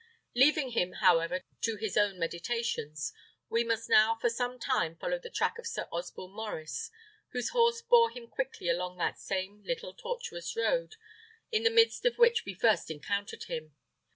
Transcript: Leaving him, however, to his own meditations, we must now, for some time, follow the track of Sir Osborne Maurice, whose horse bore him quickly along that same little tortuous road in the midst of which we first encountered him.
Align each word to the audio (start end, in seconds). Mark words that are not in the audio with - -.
Leaving 0.35 0.71
him, 0.71 0.93
however, 0.93 1.43
to 1.61 1.75
his 1.75 1.95
own 1.95 2.17
meditations, 2.17 3.13
we 3.49 3.63
must 3.63 3.87
now, 3.87 4.15
for 4.15 4.31
some 4.31 4.57
time, 4.57 4.95
follow 4.95 5.19
the 5.19 5.29
track 5.29 5.59
of 5.59 5.67
Sir 5.67 5.87
Osborne 5.91 6.31
Maurice, 6.31 6.89
whose 7.33 7.49
horse 7.49 7.83
bore 7.83 8.09
him 8.09 8.25
quickly 8.27 8.67
along 8.67 8.97
that 8.97 9.19
same 9.19 9.61
little 9.63 9.93
tortuous 9.93 10.55
road 10.55 10.95
in 11.51 11.61
the 11.61 11.69
midst 11.69 12.03
of 12.05 12.17
which 12.17 12.45
we 12.45 12.55
first 12.55 12.89
encountered 12.89 13.43
him. 13.43 13.75